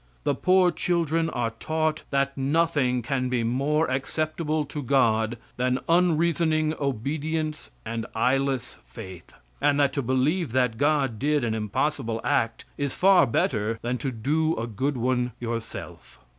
The 0.23 0.33
poor 0.33 0.71
children 0.71 1.29
are 1.29 1.51
taught 1.59 2.05
that 2.09 2.35
nothing 2.35 3.03
can 3.03 3.29
be 3.29 3.43
more 3.43 3.85
acceptable 3.87 4.65
to 4.65 4.81
God 4.81 5.37
than 5.57 5.77
unreasoning 5.87 6.73
obedience 6.81 7.69
and 7.85 8.07
eyeless 8.15 8.79
faith, 8.83 9.31
and 9.61 9.79
that 9.79 9.93
to 9.93 10.01
believe 10.01 10.53
that 10.53 10.79
God 10.79 11.19
did 11.19 11.43
an 11.43 11.53
impossible 11.53 12.19
act 12.23 12.65
is 12.79 12.95
far 12.95 13.27
better 13.27 13.77
than 13.83 13.99
to 13.99 14.09
do 14.09 14.55
a 14.57 14.65
good 14.65 14.97
one 14.97 15.33
yourself. 15.39 16.19